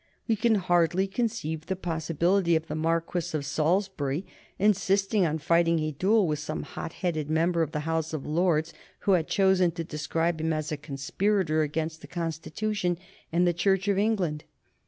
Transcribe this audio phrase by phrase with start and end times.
[0.27, 4.25] We can hardly conceive the possibility of the Marquis of Salisbury
[4.57, 8.73] insisting on fighting a duel with some hot headed member of the House of Lords
[9.01, 12.97] who had chosen to describe him as a conspirator against the Constitution
[13.31, 14.43] and the Church of England.